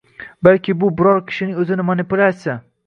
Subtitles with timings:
[0.47, 2.61] balki bu biror kishining o‘zini manipulyatsiya